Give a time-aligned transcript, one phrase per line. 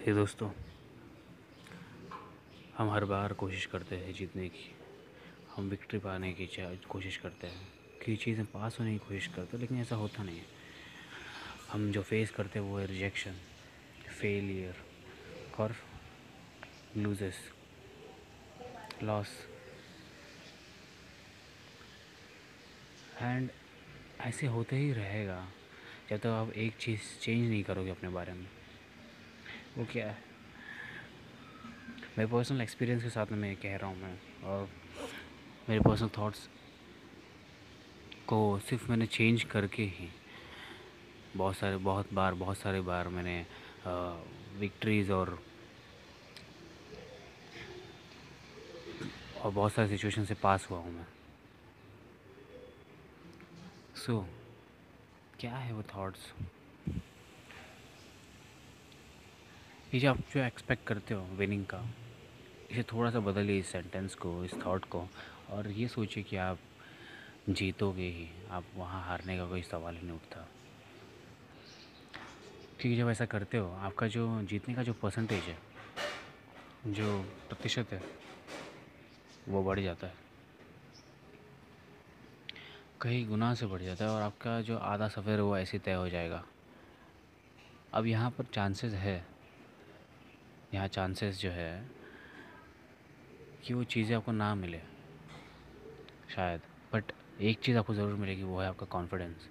[0.00, 0.48] हे दोस्तों,
[2.76, 4.70] हम हर बार कोशिश करते हैं जीतने की।
[5.56, 6.46] हम विक्ट्री पाने की
[6.88, 7.66] कोशिश करते हैं
[8.04, 10.44] कई चीज़ें पास होने की कोशिश करते हैं, लेकिन ऐसा होता नहीं है।
[11.72, 13.34] हम जो फेस करते हैं वो है रिजेक्शन
[14.10, 14.76] फेलियर
[15.58, 15.74] और
[16.96, 17.40] लूजेस
[19.02, 19.34] लॉस
[23.20, 23.50] एंड
[24.20, 25.44] ऐसे होते ही रहेगा,
[26.10, 28.46] जब तक तो आप एक चीज़ चेंज नहीं करोगे अपने बारे में।
[29.80, 30.16] वो क्या है?
[32.18, 34.68] मेरे पर्सनल एक्सपीरियंस के साथ में मैं कह रहा हूँ मैं और
[35.68, 36.48] मेरे पर्सनल थॉट्स
[38.26, 40.08] को सिर्फ़ मैंने चेंज करके ही
[41.36, 43.46] बहुत सारे बहुत बार बहुत सारे बार मैंने
[44.58, 45.38] विक्ट्रीज़ और
[49.40, 51.06] और बहुत सारे सिचुएशन से पास हुआ हूँ मैं।
[53.96, 54.24] सो so,
[55.40, 56.32] क्या है वो थॉट्स
[59.94, 61.90] ये जो आप जो एक्सपेक्ट करते हो विनिंग का,
[62.70, 65.08] इसे थोड़ा सा बदलिए इस सेंटेंस को, इस थॉट को,
[65.50, 66.58] और ये सोचिए कि आप
[67.48, 70.40] जीतोगे ही, आप वहाँ हारने का कोई सवाल ही नहीं उठता।
[72.80, 75.58] क्योंकि जब ऐसा करते हो, आपका जो जीतने का जो परसेंटेज है,
[76.86, 78.02] जो प्रतिशत है,
[79.48, 80.14] वो बढ़ जाता है।
[83.00, 85.92] कई गुना से बढ़ जाता है और आपका जो आधा सफ़र है वो ऐसे तय
[85.92, 86.44] हो जाएगा।
[87.94, 89.29] अब यहाँ पर चांसेस है
[90.74, 91.84] यहाँ चांसेस जो है
[93.64, 94.80] कि वो चीज़ें आपको ना मिले,
[96.34, 96.60] शायद।
[96.92, 99.48] बट एक चीज़ आपको ज़रूर मिलेगी, वो है आपका कॉन्फिडेंस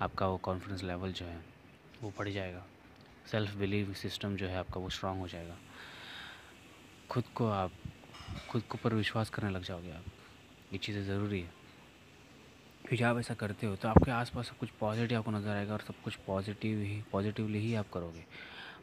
[0.00, 1.40] आपका वो कॉन्फिडेंस लेवल जो है,
[2.02, 2.64] वो बढ़ जाएगा।
[3.30, 5.56] सेल्फ बिलीव सिस्टम जो है आपका वो स्ट्रांग हो जाएगा।
[7.10, 7.72] खुद को आप,
[8.50, 10.04] खुद को पर विश्वास करने लग जाओगे आप।
[10.72, 11.62] ये चीज़ें ज़रूरी है।
[12.84, 15.80] जब आप ऐसा करते हो तो आपके आसपास सब कुछ पॉजिटिव आपको नज़र आएगा और
[15.80, 18.24] सब कुछ पॉजिटिव ही पॉजिटिवली ही आप करोगे।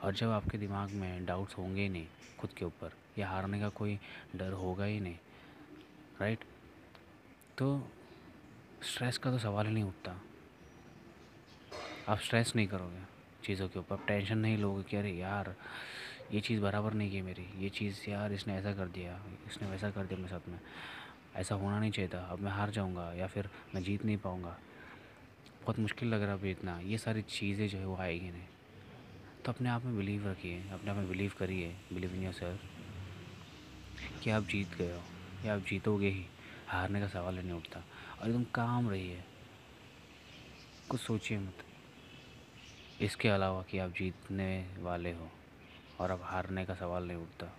[0.03, 2.07] और जब आपके दिमाग में डाउट्स होंगे ही नहीं,
[2.39, 3.99] खुद के ऊपर, या हारने का कोई
[4.35, 5.15] डर होगा ही नहीं
[6.21, 6.43] राइट
[7.57, 7.67] तो
[8.83, 10.15] स्ट्रेस का तो सवाल ही नहीं उठता।
[12.09, 13.01] आप स्ट्रेस नहीं करोगे
[13.43, 15.53] चीज़ों के ऊपर। टेंशन नहीं लोगे कि अरे यार,
[16.31, 19.89] ये चीज़ बराबर नहीं की मेरी, ये चीज़ यार इसने ऐसा कर दिया, इसने वैसा
[19.89, 20.59] कर दिया मेरे साथ में।
[21.35, 24.57] ऐसा होना नहीं चाहिए था, अब मैं हार जाऊँगा या फिर मैं जीत नहीं पाऊँगा।
[25.61, 28.45] बहुत मुश्किल लग रहा है अभी इतना। ये सारी चीज़ें जो है वो आएगी नहीं।
[29.45, 32.61] तो अपने आप में बिलीव रखिए, अपने आप में बिलीव करिए बिलीव इन योर सेल्फ
[34.23, 35.03] कि आप जीत गए हो
[35.45, 36.25] या आप जीतोगे ही।
[36.67, 37.83] हारने का सवाल ही नहीं उठता।
[38.21, 39.23] और एकदम काम रहिए।
[40.89, 41.57] कुछ सोचिए मत।
[43.01, 45.31] इसके अलावा कि आप जीतने वाले हो
[45.99, 47.57] और अब हारने का सवाल नहीं उठता।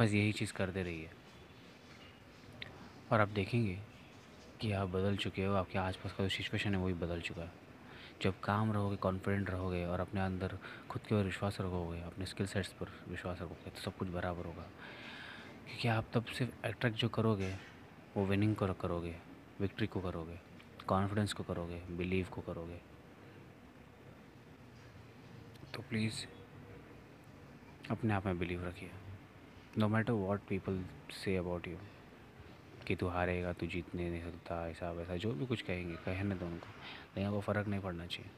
[0.00, 1.10] बस यही चीज़ करते रहिए।
[3.12, 3.80] और आप देखेंगे
[4.60, 7.42] कि आप बदल चुके हो, आपके आसपास का जो सिचुएशन है वो भी बदल चुका
[7.42, 7.65] है।
[8.22, 10.58] जब काम रहोगे कॉन्फिडेंट रहोगे और अपने अंदर
[10.90, 14.44] खुद के ऊपर विश्वास रखोगे, अपने स्किल सेट्स पर विश्वास रखोगे तो सब कुछ बराबर
[14.44, 14.62] होगा।
[15.66, 17.54] क्योंकि आप तब सिर्फ़ अट्रैक्ट जो करोगे,
[18.16, 19.16] वो विनिंग को करोगे
[19.60, 20.38] विक्ट्री को करोगे
[20.86, 22.80] कॉन्फिडेंस को करोगे बिलीव को करोगे।
[25.74, 26.24] तो प्लीज़
[27.90, 28.90] अपने आप में बिलीव रखिए।
[29.78, 30.84] No matter what people
[31.24, 31.76] say about you
[32.86, 36.46] कि तू हारेगा, तू जीतने नहीं सकता ऐसा वैसा, जो भी कुछ कहेंगे कहने दो
[36.46, 38.30] उनको। लेकिन आपको फ़र्क नहीं पड़ना चाहिए।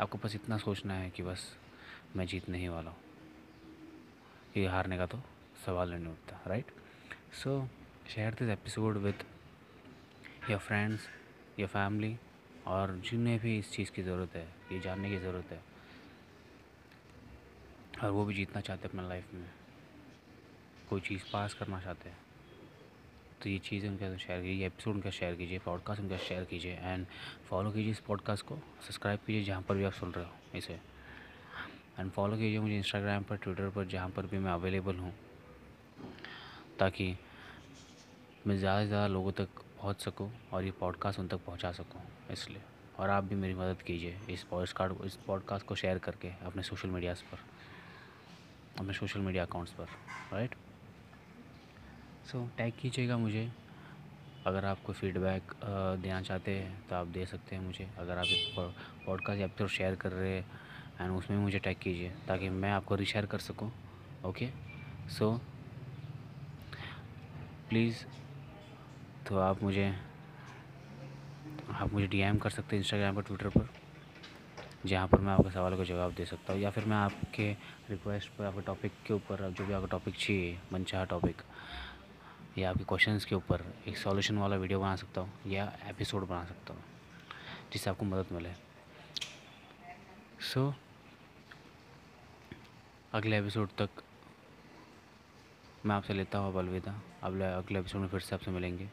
[0.00, 1.56] आपको बस इतना सोचना है कि बस
[2.16, 2.98] मैं जीतने ही वाला हूँ।
[4.56, 5.22] ये हारने का तो
[5.66, 6.64] सवाल नहीं उठता right
[7.32, 7.68] so
[8.08, 9.26] share this episode with
[10.50, 11.08] your friends
[11.58, 12.16] your family
[12.66, 15.60] और जिन्हें भी इस चीज़ की ज़रूरत है, ये जानने की ज़रूरत है।
[18.04, 19.50] और वो भी जीतना चाहते हैं अपना लाइफ में।
[20.90, 22.25] कोई चीज़ पास करना चाहते हैं।
[23.42, 26.72] तो ये चीज़ें उनके साथ शेयर कीजिए एपिसोड उनका शेयर कीजिए पॉडकास्ट उनका शेयर कीजिए
[26.72, 27.06] एंड
[27.48, 30.74] फॉलो कीजिए इस पॉडकास्ट को सब्सक्राइब कीजिए जहाँ पर भी आप सुन रहे हो इसे।
[31.98, 35.12] एंड फॉलो कीजिए मुझे इंस्टाग्राम पर ट्विटर पर, जहाँ पर भी मैं अवेलेबल हूँ,
[36.78, 37.16] ताकि
[38.46, 39.48] मैं ज़्यादा से ज़्यादा लोगों तक
[39.80, 42.62] पहुँच सकूँ और ये पॉडकास्ट उन तक पहुँचा सकूँ इसलिए।
[42.98, 46.88] और आप भी मेरी मदद कीजिए इस पॉडकास्ट इस पॉडकास्ट को शेयर करके अपने सोशल
[46.88, 47.38] मीडियाज़ पर,
[48.78, 49.84] अपने सोशल मीडिया अकाउंट्स पर
[50.32, 50.54] राइट
[52.26, 53.48] सो टैग कीजिएगा मुझे।
[54.46, 55.52] अगर आप कोई फीडबैक
[56.02, 58.26] देना चाहते हैं तो आप दे सकते हैं मुझे। अगर आप
[59.06, 60.44] पॉडकास्ट या तो शेयर कर रहे हैं
[61.00, 63.70] एंड उसमें मुझे टैग कीजिए, ताकि मैं आपको रिशेयर कर सकूँ।
[64.24, 64.48] ओके
[65.10, 65.30] सो
[67.68, 68.04] प्लीज़
[69.28, 69.88] तो आप मुझे
[71.70, 73.68] आप मुझे डीएम कर सकते हैं इंस्टाग्राम पर ट्विटर पर,
[74.86, 77.50] जहाँ पर मैं आपके सवाल का जवाब दे सकता हूँ, या फिर मैं आपके
[77.90, 81.42] रिक्वेस्ट पर, आपके टॉपिक के ऊपर, जो भी आपका टॉपिक चाहिए, मनचाहा टॉपिक
[82.58, 86.44] या आपके क्वेश्चंस के ऊपर एक सॉल्यूशन वाला वीडियो बना सकता हूँ या एपिसोड बना
[86.44, 86.82] सकता हूँ
[87.72, 88.52] जिससे आपको मदद मिले।
[90.52, 90.74] सो so,
[93.12, 94.02] अगले एपिसोड तक
[95.86, 98.88] मैं आपसे लेता हूँ अब अलविदा। अगले अगले एपिसोड में फिर से आपसे मिलेंगे।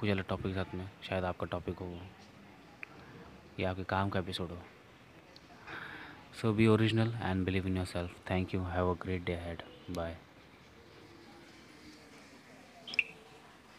[0.00, 1.98] कुछ अलग टॉपिक के साथ में शायद आपका टॉपिक हो
[3.60, 4.58] या आपके काम का एपिसोड हो।
[6.40, 10.16] So be original and believe in yourself thank you have a great day had bye